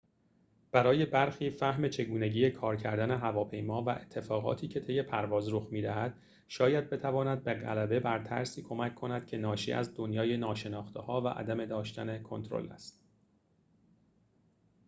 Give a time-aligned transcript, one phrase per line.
[0.71, 6.89] برای برخی فهم چگونگی کار کردن هواپیما و اتفاقاتی که طی پرواز رخ می‌دهد شاید
[6.89, 12.23] بتواند به غلبه بر ترسی کمک کند که ناشی از دنیای ناشناخته‌ها و عدم داشتن
[12.23, 13.03] کنترل است